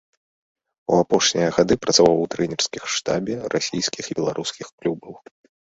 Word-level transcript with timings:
У 0.93 1.01
апошнія 1.03 1.49
гады 1.59 1.73
працаваў 1.85 2.17
у 2.23 2.25
трэнерскім 2.37 2.83
штабе 2.97 3.33
расійскіх 3.57 4.03
і 4.13 4.23
беларускіх 4.23 4.67
клубаў. 4.81 5.13